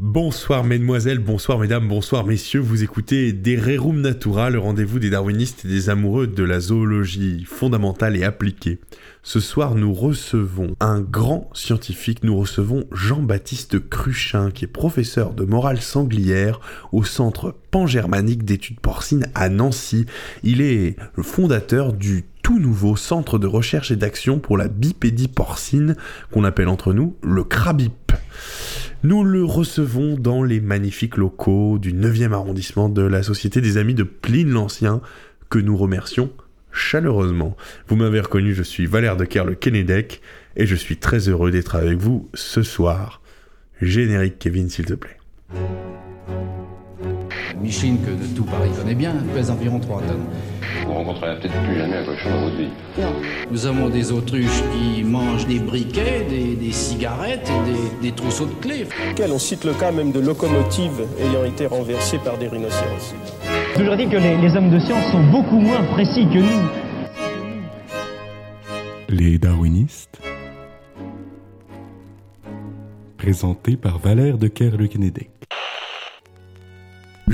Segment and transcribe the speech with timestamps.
[0.00, 5.64] Bonsoir mesdemoiselles, bonsoir mesdames, bonsoir messieurs, vous écoutez Des Rerum Natura, le rendez-vous des darwinistes
[5.64, 8.78] et des amoureux de la zoologie fondamentale et appliquée.
[9.24, 15.44] Ce soir, nous recevons un grand scientifique, nous recevons Jean-Baptiste Cruchin, qui est professeur de
[15.44, 16.60] morale sanglière
[16.92, 20.06] au Centre pangermanique d'études porcines à Nancy.
[20.44, 25.26] Il est le fondateur du tout nouveau centre de recherche et d'action pour la bipédie
[25.26, 25.96] porcine,
[26.30, 28.12] qu'on appelle entre nous le CRABIP.
[29.04, 33.94] Nous le recevons dans les magnifiques locaux du 9e arrondissement de la Société des Amis
[33.94, 35.00] de Pline l'Ancien,
[35.48, 36.32] que nous remercions
[36.72, 37.56] chaleureusement.
[37.86, 40.20] Vous m'avez reconnu, je suis Valère de Kerle Kennedec,
[40.56, 43.22] et je suis très heureux d'être avec vous ce soir.
[43.80, 45.18] Générique Kevin, s'il te plaît.
[47.60, 50.24] Micheline, que tout Paris connaît bien, pèse environ 3 tonnes.
[50.86, 52.68] Vous rencontrerez peut-être plus jamais un cochon dans votre vie.
[53.50, 58.46] Nous avons des autruches qui mangent des briquets, des, des cigarettes et des, des trousseaux
[58.46, 58.86] de clés.
[59.30, 63.14] On cite le cas même de locomotives ayant été renversées par des rhinocéros.
[63.72, 66.68] J'ai toujours dit que les, les hommes de science sont beaucoup moins précis que nous.
[69.08, 70.20] Les darwinistes
[73.16, 75.37] Présenté par Valère de Kerle-Kennedec.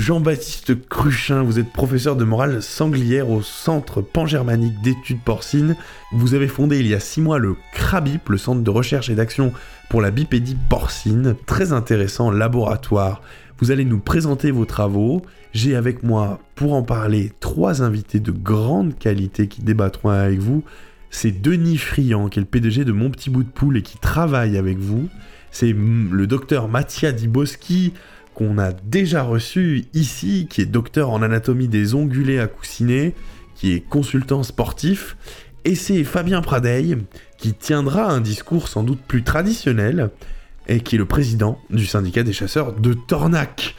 [0.05, 5.75] Jean-Baptiste Cruchin, vous êtes professeur de morale sanglière au Centre pangermanique d'études porcines.
[6.11, 9.15] Vous avez fondé il y a six mois le CRABIP, le Centre de recherche et
[9.15, 9.51] d'action
[9.89, 11.35] pour la bipédie porcine.
[11.47, 13.23] Très intéressant laboratoire.
[13.57, 15.23] Vous allez nous présenter vos travaux.
[15.53, 20.63] J'ai avec moi, pour en parler, trois invités de grande qualité qui débattront avec vous.
[21.09, 23.97] C'est Denis Friand, qui est le PDG de Mon Petit Bout de Poule et qui
[23.97, 25.09] travaille avec vous.
[25.49, 27.93] C'est le docteur Mattia Di Boschi,
[28.35, 33.15] qu'on a déjà reçu ici, qui est docteur en anatomie des ongulés à coussiner,
[33.55, 35.17] qui est consultant sportif,
[35.63, 36.97] et c'est Fabien Pradeil,
[37.37, 40.11] qui tiendra un discours sans doute plus traditionnel,
[40.67, 43.75] et qui est le président du syndicat des chasseurs de Tornac.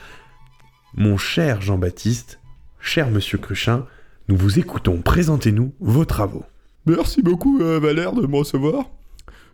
[0.94, 2.40] Mon cher Jean-Baptiste,
[2.80, 3.84] cher monsieur Cruchin,
[4.28, 6.44] nous vous écoutons, présentez-nous vos travaux.
[6.86, 8.86] Merci beaucoup euh, Valère de me recevoir.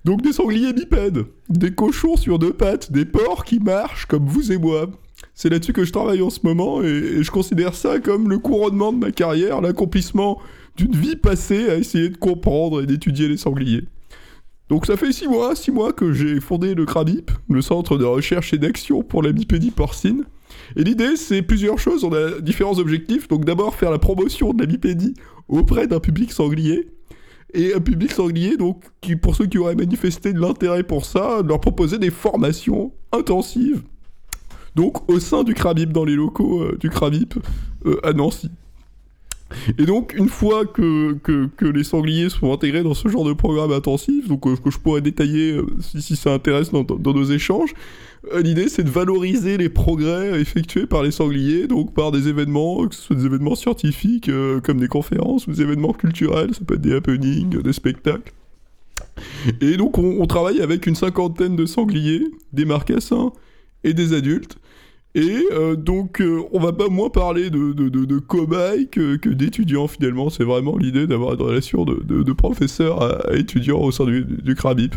[0.04, 4.50] Donc des sangliers bipèdes, des cochons sur deux pattes, des porcs qui marchent comme vous
[4.50, 4.88] et moi.
[5.34, 8.92] C'est là-dessus que je travaille en ce moment et, je considère ça comme le couronnement
[8.92, 10.40] de ma carrière, l'accomplissement
[10.76, 13.84] d'une vie passée à essayer de comprendre et d'étudier les sangliers.
[14.68, 18.04] Donc ça fait six mois, six mois que j'ai fondé le CRABIP, le Centre de
[18.04, 20.24] recherche et d'action pour la bipédie porcine.
[20.76, 23.28] Et l'idée, c'est plusieurs choses, on a différents objectifs.
[23.28, 25.14] Donc d'abord faire la promotion de la bipédie
[25.48, 26.88] auprès d'un public sanglier,
[27.54, 31.42] et un public sanglier, donc, qui, pour ceux qui auraient manifesté de l'intérêt pour ça,
[31.46, 33.82] leur proposer des formations intensives,
[34.74, 37.34] donc au sein du CRABIP, dans les locaux euh, du CRABIP
[37.86, 38.50] euh, à Nancy.
[39.78, 43.72] Et donc, une fois que, que, les sangliers sont intégrés dans ce genre de programme
[43.72, 47.74] intensif, donc euh, que je pourrais détailler euh, si, ça intéresse dans, nos échanges,
[48.42, 52.94] l'idée c'est de valoriser les progrès effectués par les sangliers, donc par des événements, que
[52.94, 56.74] ce soit des événements scientifiques euh, comme des conférences, ou des événements culturels, ça peut
[56.74, 58.32] être des happenings, des spectacles.
[59.60, 63.32] Et donc on, travaille avec une cinquantaine de sangliers, des marcassins
[63.84, 64.58] et des adultes.
[65.14, 70.30] Et euh, donc, euh, on va pas moins parler de, de, cobayes que, d'étudiants finalement.
[70.30, 74.54] C'est vraiment l'idée d'avoir une relation de, professeur à, à, étudiant au sein du, du
[74.54, 74.94] CRABIP.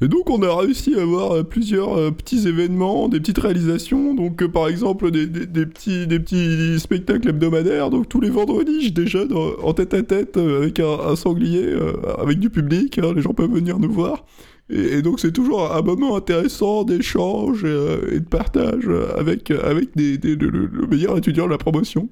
[0.00, 4.14] Et donc, on a réussi à avoir euh, plusieurs euh, petits événements, des petites réalisations.
[4.14, 5.26] Donc, euh, par exemple, des,
[5.66, 7.90] petits, spectacles hebdomadaires.
[7.90, 11.74] Donc, tous les vendredis, je déjeune en tête à tête avec un, sanglier,
[12.18, 12.98] avec du public.
[12.98, 14.24] Hein, les gens peuvent venir nous voir.
[14.70, 20.50] Et, donc c'est toujours un moment intéressant d'échange et, de partage avec, avec des, le,
[20.50, 22.08] le, meilleur étudiant de la promotion.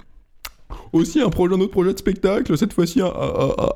[0.92, 3.00] Aussi un, projet, un autre projet de spectacle, cette fois-ci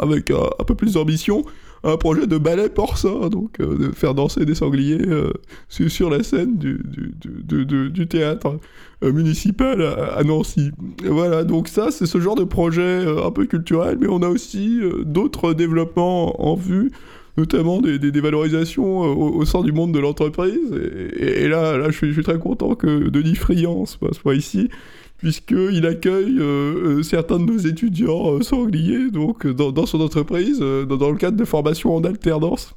[0.01, 1.45] avec un, peu plus d'ambition,
[1.83, 5.33] un projet de ballet porcin, donc euh, de faire danser des sangliers euh,
[5.69, 8.59] sur, la scène du, du, du, du théâtre
[9.03, 10.73] euh, municipal à, à, Nancy.
[11.05, 14.29] Voilà, donc ça c'est ce genre de projet euh, un peu culturel, mais on a
[14.29, 16.93] aussi euh, d'autres développements en vue
[17.39, 20.59] notamment des, des, des valorisations au, au, sein du monde de l'entreprise.
[20.73, 24.13] Et, et, et, là, là je, suis, je suis très content que Denis Friand soit,
[24.13, 24.69] soit ici,
[25.21, 30.87] puisqu'il accueille euh, certains de nos étudiants euh, sangliers donc, dans, dans son entreprise, euh,
[30.87, 32.75] dans, le cadre de formation en alternance.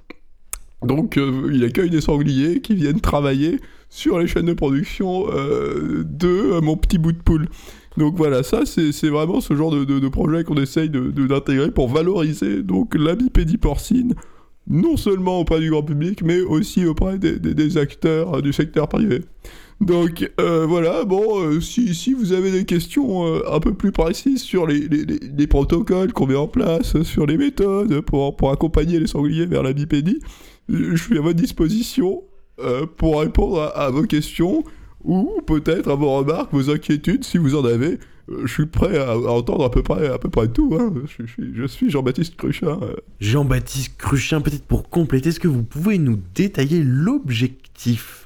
[0.86, 6.75] Donc, il accueille des sangliers qui viennent travailler sur les chaînes de production de mon
[6.75, 7.48] petit bout de poule.
[7.95, 12.63] Donc voilà, ça c'est vraiment ce genre de, de, projet qu'on essaye d'intégrer pour valoriser
[12.63, 14.13] donc la bipédie porcine,
[14.68, 19.22] non seulement auprès du grand public, mais aussi auprès des, des acteurs du secteur privé.
[19.86, 23.92] Donc euh, voilà, bon, euh, si, si, vous avez des questions euh, un peu plus
[23.92, 28.52] précises sur les, les, les protocoles qu'on met en place, sur les méthodes pour, pour
[28.52, 30.20] accompagner les sangliers vers la bipédie,
[30.70, 32.24] je suis à votre disposition
[32.98, 34.64] pour répondre à, vos questions
[35.04, 38.00] ou peut-être à vos remarques, vos inquiétudes, si vous en avez.
[38.46, 40.78] Je suis prêt à, entendre à peu près, à peu près tout.
[40.80, 40.94] hein.
[41.18, 42.80] Je, je- suis Jean-Baptiste Cruchin.
[43.20, 48.23] Jean-Baptiste Cruchin, peut-être pour compléter, est-ce que vous pouvez nous détailler l'objectif?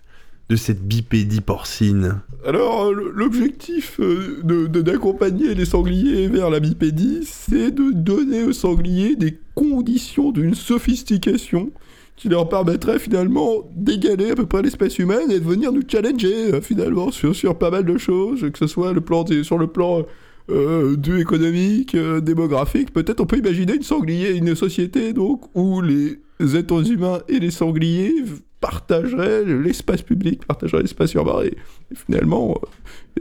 [0.49, 7.71] De cette bipédie porcine Alors, euh, l'objectif euh, d'accompagner les sangliers vers la bipédie, c'est
[7.71, 11.71] de donner aux sangliers des conditions d'une sophistication
[12.15, 16.53] qui leur permettrait finalement d'égaler à peu près l'espèce humaine et de venir nous challenger
[16.53, 19.67] euh, finalement sur, sur pas mal de choses, que ce soit le plan sur le
[19.67, 20.05] plan
[20.49, 22.93] du économique, démographique.
[22.93, 27.51] Peut-être on peut imaginer une sanglier, une société donc où les êtres humains et les
[27.51, 28.23] sangliers
[28.59, 31.55] partageraient l'espace public, partageraient l'espace urbain et,
[31.95, 32.59] finalement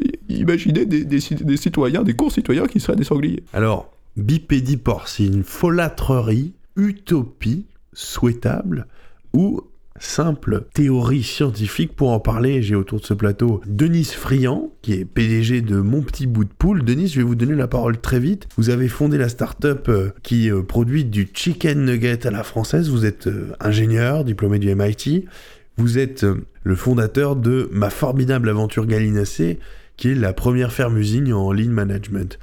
[0.03, 3.43] euh, imaginer des, des ci- des citoyens, des concitoyens qui seraient des sangliers.
[3.53, 8.87] Alors, bipédie porcine, folâtrerie, utopie, souhaitable
[9.33, 9.61] ou
[10.01, 15.05] simple théorie scientifique pour en parler J'ai autour de ce plateau Denise Friand, qui est
[15.05, 16.85] PDG de Mon Petit Bout de Poule.
[16.85, 18.49] Denise, je vais vous donner la parole très vite.
[18.57, 22.89] Vous avez fondé la start-up euh, qui euh, produit du chicken nugget à la française.
[22.91, 25.27] Vous êtes euh, ingénieur, diplômé du MIT.
[25.77, 26.25] Vous êtes
[26.63, 29.59] le fondateur de Ma Formidable Aventure Gallinacée,
[29.97, 32.39] qui est la première ferme-usine en lean management.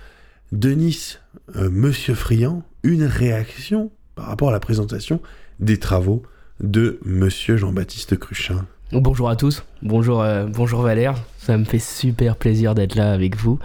[0.52, 1.18] Denis,
[1.56, 5.20] Monsieur Friand, une réaction par rapport à la présentation
[5.60, 6.22] des travaux
[6.64, 8.66] de Monsieur Jean-Baptiste Cruchin.
[8.92, 13.36] Bonjour à tous, bonjour, euh, bonjour Valère, ça me fait super plaisir d'être là avec
[13.38, 13.60] vous.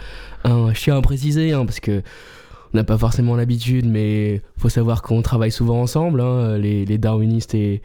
[0.47, 2.03] Euh, je tiens à préciser, hein, parce que
[2.73, 6.99] on n'a pas forcément l'habitude, mais faut savoir qu'on travaille souvent ensemble, hein, les, les
[6.99, 7.83] darwinistes et,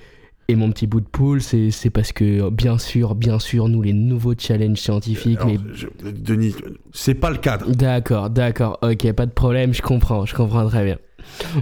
[0.48, 3.82] et mon petit bout de poule, c'est c'est parce que bien sûr, bien sûr, nous
[3.82, 6.56] les nouveaux challenges scientifiques, Alors, mais je- Denis,
[6.94, 7.70] c'est pas le cadre.
[7.72, 10.98] D'accord, d'accord, ok, pas de problème, je comprends, je comprends très bien.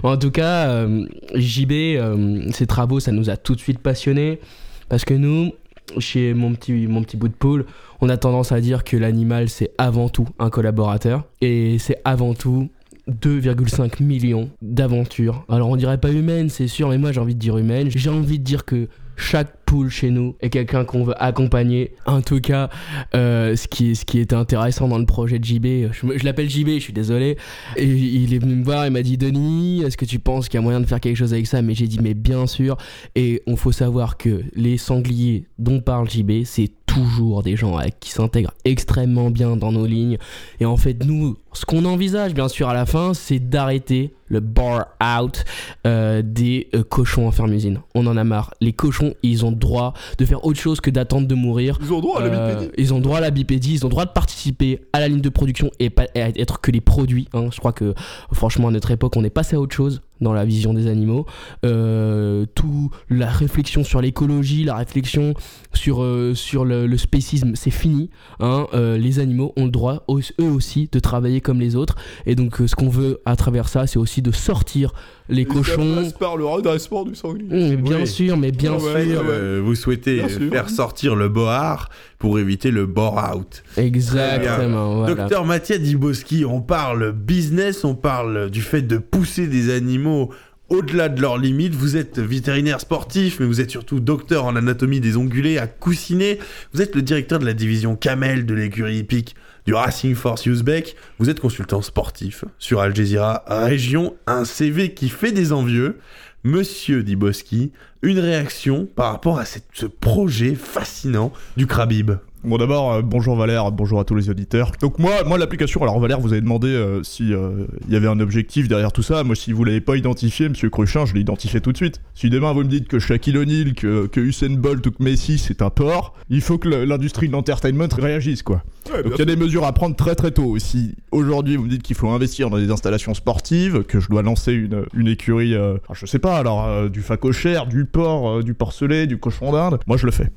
[0.02, 4.40] En tout cas, euh, JB, euh, ses travaux, ça nous a tout de suite passionnés,
[4.88, 5.52] parce que nous,
[5.98, 7.66] chez mon petit, mon petit bout de poule,
[8.00, 12.34] on a tendance à dire que l'animal, c'est avant tout un collaborateur, et c'est avant
[12.34, 12.68] tout
[13.10, 15.44] 2,5 millions d'aventures.
[15.48, 17.88] Alors on dirait pas humaine, c'est sûr, mais moi j'ai envie de dire humaine.
[17.90, 18.88] J'ai envie de dire que
[19.22, 21.92] chaque poule chez nous est quelqu'un qu'on veut accompagner.
[22.04, 22.68] En tout cas,
[23.14, 26.70] euh, ce, qui ce qui était intéressant dans le projet de JB, je l'appelle JB,
[26.74, 27.38] je suis désolé.
[27.76, 30.58] Et il est venu me voir, il m'a dit Denis, est-ce que tu penses qu'il
[30.58, 31.62] y a moyen de faire quelque chose avec ça?
[31.62, 32.76] Mais j'ai dit mais bien sûr.
[33.14, 38.10] Et on faut savoir que les sangliers dont parle JB, c'est toujours des gens qui
[38.10, 40.18] s'intègrent extrêmement bien dans nos lignes.
[40.60, 44.40] Et en fait, nous, ce qu'on envisage bien sûr à la fin, c'est d'arrêter le
[44.40, 45.44] bar out
[45.86, 47.80] euh, des euh, cochons en ferme-usine.
[47.94, 48.54] On en a marre.
[48.62, 51.78] Les cochons, ils ont droit de faire autre chose que d'attendre de mourir.
[51.82, 52.72] Ils ont droit à la Euh, bipédie.
[52.78, 55.28] ils ont droit à la bipédie, ils ont droit de participer à la ligne de
[55.28, 57.28] production et pas à être que les produits.
[57.34, 57.48] hein.
[57.52, 57.94] Je crois que
[58.32, 61.26] franchement à notre époque on est passé à autre chose dans la vision des animaux.
[61.64, 65.34] Euh, tout la réflexion sur l'écologie, la réflexion
[65.72, 68.10] sur euh, sur le, spécisme, c'est fini.
[68.40, 68.66] hein.
[68.74, 71.96] Euh, les animaux ont le droit eux aussi de travailler comme les autres.
[72.26, 74.92] Et donc ce qu'on veut à travers ça, c'est aussi de sortir
[75.32, 75.94] les ça cochons.
[75.96, 77.76] passe par le redressement du sanglier.
[77.76, 78.06] Mmh, bien Oui.
[78.06, 78.88] sûr, mais bien sûr.
[79.28, 81.88] Euh, vous souhaitez faire sortir le bohar
[82.18, 83.62] pour éviter le bore out.
[83.76, 84.96] Exactement.
[84.98, 85.14] Voilà.
[85.14, 90.30] Docteur Mathias Diboski, on parle business, on parle du fait de pousser des animaux
[90.68, 91.74] au-delà de leurs limites.
[91.74, 96.38] Vous êtes vétérinaire sportif, mais vous êtes surtout docteur en anatomie des ongulés à Coussinet.
[96.72, 99.34] Vous êtes le directeur de la division Camel de l'écurie hippique
[99.66, 100.96] du Racing Force Uzbek.
[101.18, 105.98] Vous êtes consultant sportif sur Al Jazeera Région, un CV qui fait des envieux.
[106.44, 107.70] Monsieur Diboski,
[108.02, 112.12] une réaction par rapport à ce projet fascinant du Krabib.
[112.44, 114.72] Bon d'abord, euh, bonjour Valère, bonjour à tous les auditeurs.
[114.80, 118.08] Donc moi, moi l'application, alors Valère, vous avez demandé euh, si euh, il y avait
[118.08, 119.22] un objectif derrière tout ça.
[119.22, 122.00] Moi, si vous l'avez pas identifié, Monsieur Cruchin, je l'ai identifié tout de suite.
[122.14, 125.38] Si demain vous me dites que Shaquille O'Neal, que, que Usain Bolt ou que Messi
[125.38, 128.64] c'est un porc, il faut que l'industrie de l'entertainment réagisse quoi.
[128.92, 130.58] Ouais, Donc il y a des mesures à prendre très très tôt.
[130.58, 134.22] Si aujourd'hui vous me dites qu'il faut investir dans des installations sportives, que je dois
[134.22, 139.06] lancer une, une écurie, alors, je sais pas, alors du facochère, du porc, du porcelet,
[139.06, 140.32] du cochon d'Inde, moi je le fais.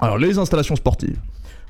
[0.00, 1.18] Alors les installations sportives.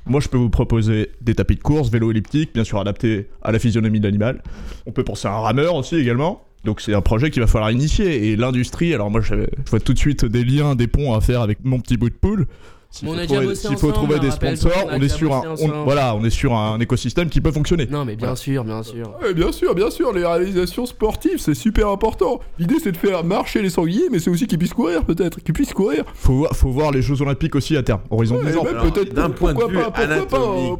[0.06, 3.52] Moi, je peux vous proposer des tapis de course, vélo elliptique, bien sûr adaptés à
[3.52, 4.42] la physionomie de l'animal.
[4.86, 6.42] On peut penser à un rameur aussi également.
[6.64, 8.28] Donc c'est un projet qu'il va falloir initier.
[8.28, 11.20] Et l'industrie, alors moi je, je vois tout de suite des liens, des ponts à
[11.20, 12.46] faire avec mon petit bout de poule.
[12.92, 15.32] S'il On faut a déjà trouver, bossé s'il faut trouver des sponsors, on est sur
[15.32, 17.86] un, on- voilà, on est sur un écosystème qui peut fonctionner.
[17.86, 18.36] Non, mais bien Voilà.
[18.36, 19.14] sûr, bien sûr.
[19.22, 22.40] Ouais, bien sûr, bien sûr, les réalisations sportives, c'est super important.
[22.58, 25.40] L'idée, c'est de faire marcher les sangliers, mais c'est aussi qu'ils puissent courir, peut-être.
[25.40, 26.04] Qu'ils puissent courir.
[26.14, 28.64] Faut, voir- faut voir les Jeux Olympiques aussi à terme, horizon Ouais, 10 ans.
[28.64, 30.26] même Alors, peut-être d'un point pourquoi de vue pas, pourquoi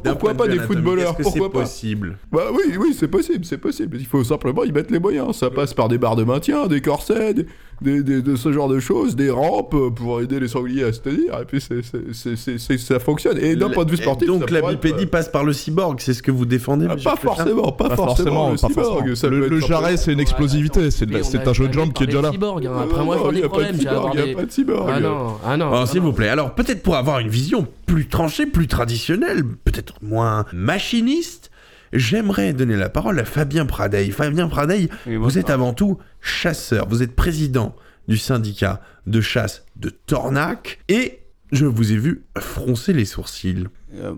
[0.02, 1.61] pas, pourquoi des footballeurs, pourquoi c'est pas?
[1.61, 2.19] possible?
[2.33, 3.97] Bah oui, oui, c'est possible, c'est possible.
[4.00, 5.37] Il faut simplement y mettre les moyens.
[5.37, 7.47] Ça passe par des barres de maintien, des corsets, des,
[7.83, 11.00] des- des- de ce genre de choses, des rampes pour aider les sangliers à se
[11.00, 11.38] tenir.
[11.40, 13.38] Et puis c'est c'est- C'est- c'est- c'est- c'est- ça fonctionne.
[13.38, 15.52] Et d'un point de vue sportif, Donc ça la pourrait bipédie être- passe par le
[15.52, 18.87] cyborg, c'est ce que vous défendez Ah, pas forcément, pas, Pas forcément, le pas cyborg.
[18.87, 19.14] forcément.
[19.16, 21.19] ça Le, jarret, c'est une Ouais, explosivité, c'est de la-
[21.50, 22.28] un jeu de jambes qui est déjà là.
[22.28, 22.71] de cyborg, hein.
[22.73, 23.73] Non, Après, moi, je non, des problèmes.
[23.75, 24.90] j'ai cyborg, avoir y a pas de cyborg.
[24.92, 25.66] Ah non, ah non.
[25.69, 26.28] Alors, ah s'il vous plaît.
[26.28, 31.50] Alors, peut-être pour avoir une vision plus tranchée, plus traditionnelle, peut-être moins machiniste,
[31.92, 34.11] j'aimerais donner la parole à Fabien Pradeil.
[34.12, 36.87] Fabien Pradeil, vous êtes avant tout chasseur.
[36.88, 37.75] Vous êtes président
[38.09, 41.20] du syndicat de chasse de Tornac et
[41.52, 43.66] je vous ai vu froncer les sourcils.
[43.95, 44.12] Euh,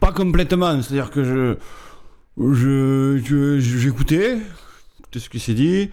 [0.00, 1.56] pas complètement, c'est-à-dire que je,
[2.38, 4.38] je, j'écoutais,
[5.00, 5.90] écoutais ce qui s'est dit.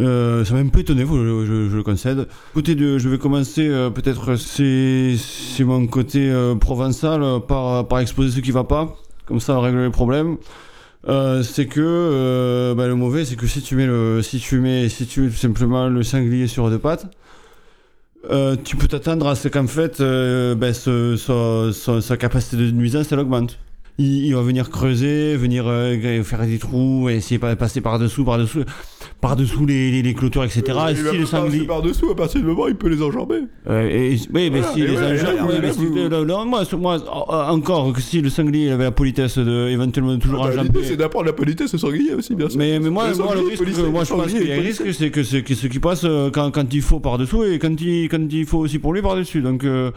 [0.00, 2.26] Euh, ça m'a un peu étonné, je, je- le concède.
[2.54, 5.16] Côté je vais commencer euh, peut-être c'est
[5.64, 8.96] mon côté provençal par par exposer ce qui va pas,
[9.26, 10.38] comme ça on règle les problèmes.
[11.06, 15.06] C'est que bah, le mauvais, c'est que si tu mets le si tu mets si
[15.06, 17.14] tu mets tout simplement le sanglier sur deux pattes,
[18.30, 23.10] euh, tu peux t'attendre à ce qu'en fait, euh, ben, ce- sa capacité de nuisance,
[23.12, 23.58] elle augmente.
[23.98, 28.64] Il, il va venir creuser, venir euh, faire des trous, essayer de passer par-dessous, par-dessous,
[29.22, 30.62] par-dessous les, les, les clôtures, etc.
[30.68, 33.38] Euh, et si le passer par-dessous, à partir du moment où il peut les enjamber.
[33.70, 37.52] Euh, et- oui, mais Voilà, si les ouais, ouais, si- non, non, moi, moi, euh,
[37.54, 40.68] encore que si le sanglier avait la politesse de éventuellement de toujours Ah, bah, enjamber.
[40.74, 42.58] L'idée, c'est d'apprendre la politesse au sanglier aussi, bien sûr.
[42.58, 44.58] Mais, mais moi, Le moi, le sanglier, risque, moi, je pense qu'il y a un
[44.58, 44.84] policier.
[44.86, 47.58] risque, c'est que c'est que ce qui passe euh, quand, quand il faut par-dessous et
[47.60, 49.40] quand il, quand il faut aussi pour lui par-dessus.
[49.40, 49.92] Donc, euh,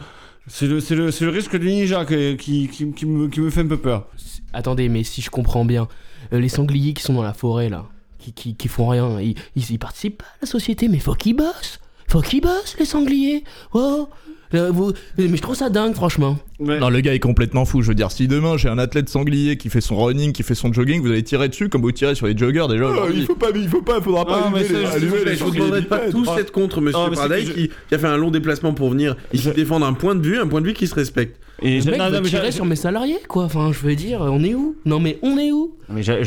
[0.46, 3.40] c'est le, c'est le, c'est le risque du ninja qui, qui, qui, qui me, qui
[3.40, 4.06] me fait un peu peur.
[4.52, 5.88] Attendez, mais si je comprends bien,
[6.30, 7.86] les sangliers qui sont dans la forêt là,
[8.26, 11.14] qui, qui, qui font rien, ils, ils, ils participent pas à la société, mais faut
[11.14, 11.78] qu'ils bossent.
[12.08, 13.42] Faut qu'ils bossent, les sangliers.
[13.74, 14.08] Oh,
[14.54, 16.38] euh, vous- mais je trouve ça dingue, franchement.
[16.60, 17.82] Non, le gars est complètement fou.
[17.82, 20.54] Je veux dire, si demain j'ai un athlète sanglier qui fait son running, qui fait
[20.54, 22.86] son jogging, vous allez tirer dessus comme vous tirez sur les joggers déjà.
[22.86, 23.20] Aujourd'hui.
[23.22, 25.50] il faut pas, il faut pas, faudra pas allumer ça, les, allumer les Je vous
[25.50, 26.40] demanderai de pas tous Ah.
[26.40, 29.16] être contre Monsieur Pradeil que je- qui, qui a fait un long déplacement pour venir
[29.32, 31.40] ici défendre un point de vue, un point de vue qui se respecte.
[31.62, 33.44] Et Le mec non, non, mais tirer sur mes salariés, quoi.
[33.44, 34.76] Enfin, je veux dire, on est où?
[34.84, 35.74] Non, mais on est où?
[35.88, 36.22] Mais j'ai-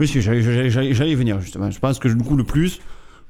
[0.00, 1.70] Monsieur, j'allais- venir justement.
[1.70, 2.80] Je pense que du coup le plus,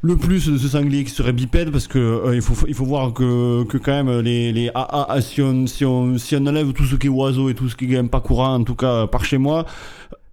[0.02, 2.84] le plus de ce sanglier qui serait bipède, parce que euh, il faut il faut
[2.86, 4.70] voir que, que quand même les les
[5.20, 7.76] si on si on si on enlève tout ce qui est oiseau et tout ce
[7.76, 9.66] qui est pas courant, en tout cas par chez moi.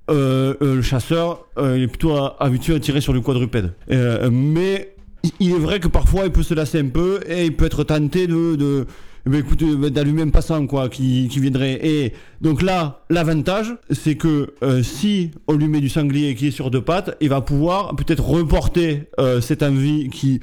[0.10, 3.74] euh, euh, le chasseur euh, il est plutôt habitué à tirer sur le quadrupède.
[3.92, 4.96] Euh, mais
[5.40, 7.84] il- est vrai que parfois il peut se lasser un peu et il peut être
[7.84, 8.88] tenté de
[9.26, 11.80] eh ben, écoutez, ben, d'allumer un passant quoi qui, qui viendrait.
[11.86, 16.52] Et donc là, l'avantage, c'est que euh, si on lui met du sanglier qui est
[16.52, 20.40] sur deux pattes, il va pouvoir peut-être reporter euh, cette envie qui,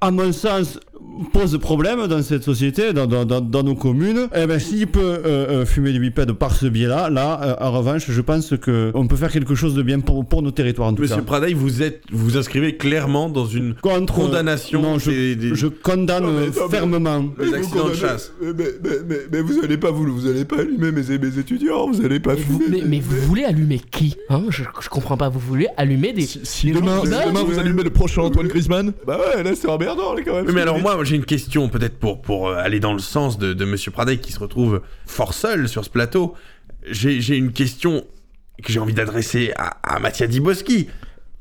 [0.00, 0.80] à mon sens,
[1.32, 4.28] pose problème dans cette société, dans, dans, dans, dans nos communes.
[4.34, 5.20] Et ben s'il peut euh,
[5.62, 9.06] euh, fumer du bipède par ce biais-là, là, euh, en revanche, je pense que on
[9.06, 11.46] peut faire quelque chose de bien pour, pour nos territoires en tout Monsieur cas.
[11.54, 16.24] Vous êtes, vous inscrivez clairement dans une Contre, condamnation non, je, des, des- je condamne
[16.24, 17.24] Non, mais- non, mais- fermement.
[17.38, 18.32] vous accidents de chasse.
[18.42, 21.38] Mais, mais, mais, mais, mais vous allez pas, vous, vous allez pas allumer mes, mes
[21.38, 22.80] étudiants, vous allez pas mais vous, fumer.
[22.82, 24.42] mais, mais vous voulez allumer qui hein?
[24.50, 25.28] Je, je comprends pas.
[25.28, 26.22] Vous voulez allumer des.
[26.22, 29.50] Si, si des gens demain, demain vous allumez le prochain Antoine Griezmann, Bah ouais, là
[29.54, 30.52] c'est emmerdant quand même.
[30.52, 33.54] Mais alors moi, j'ai une question peut-être pour, pour euh, aller dans le sens de,
[33.54, 36.34] de Monsieur Pradeil qui se retrouve fort seul sur ce plateau.
[36.88, 38.04] J'ai j'ai une question
[38.62, 40.88] que j'ai envie d'adresser à, à Mattia Diboski.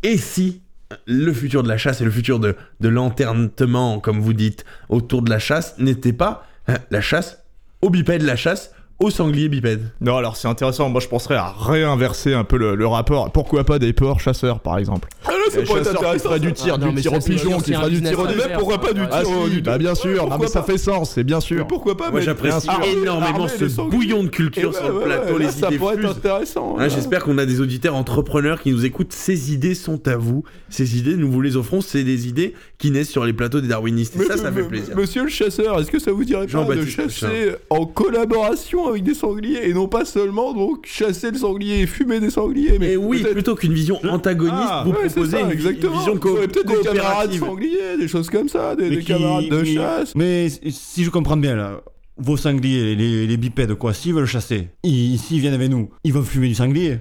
[0.04, 0.62] Et si
[1.08, 5.22] le futur de la chasse et le futur de, de l'enternement, comme vous dites, autour
[5.22, 7.44] de la chasse n'était pas hein, la chasse
[7.82, 9.92] au bipède, la chasse au sanglier bipède?
[10.00, 10.90] Non, alors c'est intéressant.
[10.90, 13.32] Moi, je penserais à réinverser un peu le, le rapport.
[13.32, 15.10] Pourquoi pas des porcs chasseurs, par exemple?
[15.48, 16.30] Ah pourrait être chasseurs qui intéressant.
[16.30, 18.20] feraient du tir, Ah, du mais tir au c'est pigeon, qui un feraient du tir
[18.20, 20.30] au faire, pourquoi pas du tir Ah au- bah bien sûr.
[20.30, 21.68] Non, mais ça pas fait sens, c'est bien Mais sûr.
[21.68, 22.68] pourquoi pas Moi, j'apprécie
[23.02, 25.78] énormément armer ce bouillon de culture ouais, sur le ouais, plateau, les là, ça idées
[25.78, 26.78] pourrait être intéressant.
[26.90, 29.14] J'espère qu'on a des auditeurs entrepreneurs qui nous écoutent.
[29.14, 30.44] Ces idées sont à vous.
[30.70, 31.82] Ces idées, nous vous les offrons.
[31.82, 34.16] C'est des idées qui naissent sur les plateaux des darwinistes.
[34.16, 34.96] Et Mais- ça, ça fait plaisir.
[34.96, 39.14] Monsieur le chasseur, est-ce que ça vous dirait pas de chasser en collaboration avec des
[39.14, 42.98] sangliers et non pas seulement donc chasser le sanglier et fumer des sangliers mais Et
[42.98, 45.92] oui, plutôt qu'une vision antagoniste, Ah, vous Ouais, ça, une, exactement.
[45.94, 47.40] une vision Vous co- aurez peut-être des camarades coopérative.
[47.40, 50.16] sangliers, des choses comme ça, des, Mais des qui- camarades de chasse.
[50.16, 51.82] Mais si je comprends bien, là,
[52.18, 56.14] vos sangliers, les, les bipèdes, quoi, s'ils veulent chasser, ils- s'ils viennent avec nous, ils
[56.14, 57.00] vont fumer du sanglier.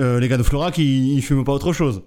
[0.00, 2.02] Euh, les gars de Florac, ils, ils fument pas autre chose.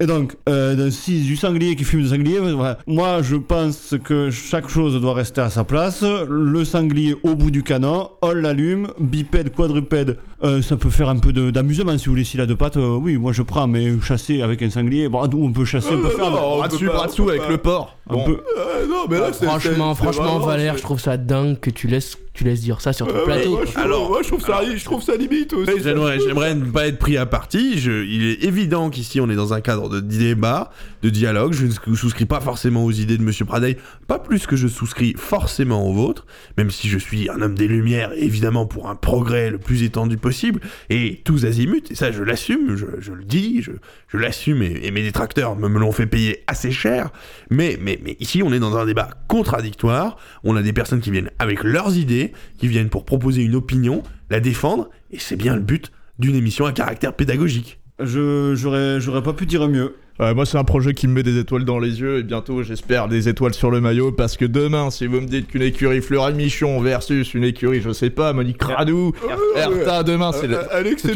[0.00, 2.78] Et donc, euh, si du sanglier qui fume du sanglier, voilà.
[2.88, 6.02] moi je pense que chaque chose doit rester à sa place.
[6.28, 11.18] Le sanglier au bout du canon, on l'allume, bipède, quadrupède, euh, ça peut faire un
[11.18, 12.24] peu de- d'amusement si vous voulez.
[12.24, 15.28] S'il a deux pattes, euh, oui, moi je prends, mais chasser avec un sanglier, bon,
[15.32, 16.30] on peut chasser, on peut Euh, faire.
[16.30, 17.48] non, Bras dessus, bras dessous avec pas.
[17.50, 17.96] le porc.
[18.08, 18.24] Un Bon.
[18.26, 18.32] peu.
[18.58, 19.46] Euh, non, mais là, c'est.
[19.46, 22.92] Franchement, franchement, vraiment- Valère, je trouve ça dingue que tu laisses, tu laisses dire ça
[22.92, 23.50] sur ton Ouais, plateau.
[23.52, 25.72] moi, je Alors- moi, je trouve ça, je trouve ça limite aussi.
[25.82, 27.78] J'aimerais, j'aimerais ne pas être pris à partie.
[27.78, 30.70] Je- il est évident qu'ici on est dans un cadre de débat,
[31.02, 31.54] de dialogue.
[31.54, 35.14] Je ne souscris pas forcément aux idées de Monsieur Pradey, pas plus que je souscris
[35.16, 36.26] forcément aux vôtres,
[36.58, 40.18] même si je suis un homme des Lumières, évidemment pour un progrès le plus étendu
[40.18, 43.70] possible, et tous azimuts, et ça je l'assume, je, je le dis, je,
[44.08, 47.10] je l'assume, et, et mes détracteurs me, me l'ont fait payer assez cher,
[47.50, 51.10] mais, mais, mais ici on est dans un débat contradictoire, on a des personnes qui
[51.10, 55.54] viennent avec leurs idées, qui viennent pour proposer une opinion, la défendre, et c'est bien
[55.54, 57.78] le but d'une émission à caractère pédagogique.
[58.00, 59.94] Je, j'aurais, j'aurais pas pu dire mieux.
[60.20, 62.62] Ouais, moi, c'est un projet qui me met des étoiles dans les yeux et bientôt,
[62.62, 66.00] j'espère, des étoiles sur le maillot parce que demain, si vous me dites qu'une écurie
[66.00, 69.10] Fleury Michon versus une écurie, je sais pas, Monique Radou,
[69.56, 70.46] Erta, demain, c'est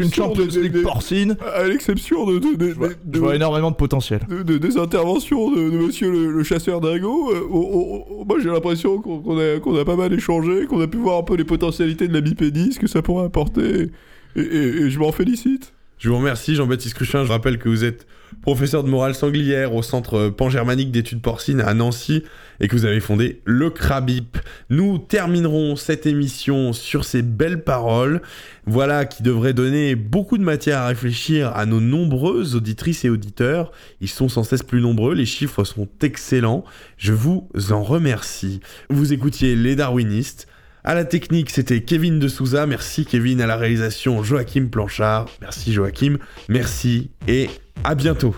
[0.01, 1.37] une Champions de- League porcine.
[1.55, 2.75] À l'exception de, de, de-
[3.15, 4.21] Je vois, énormément de potentiel.
[4.29, 9.61] de- de- des interventions de, monsieur le, chasseur dingo, euh, moi j'ai l'impression qu'on a,
[9.61, 12.21] qu'on a pas mal échangé, qu'on a pu voir un peu les potentialités de la
[12.21, 13.91] bipédie, ce que ça pourrait apporter,
[14.35, 15.73] et je m'en félicite.
[15.99, 18.07] Je vous remercie Jean-Baptiste Cruchin, je rappelle que vous êtes
[18.41, 22.23] professeur de morale sanglière au Centre pangermanique d'études porcines à Nancy
[22.61, 24.39] et que vous avez fondé le CRABIP.
[24.71, 28.23] Nous terminerons cette émission sur ces belles paroles,
[28.65, 33.73] voilà qui devrait donner beaucoup de matière à réfléchir à nos nombreuses auditrices et auditeurs.
[34.01, 36.63] Ils sont sans cesse plus nombreux, les chiffres sont excellents,
[36.97, 38.61] je vous en remercie.
[38.89, 40.47] Vous écoutiez Les Darwinistes.
[40.89, 42.65] À la technique, c'était Kevin de Souza.
[42.65, 43.43] Merci Kevin.
[43.43, 45.27] À la réalisation, Joachim Planchard.
[45.43, 46.17] Merci Joachim.
[46.49, 47.51] Merci et
[47.85, 48.35] à bientôt.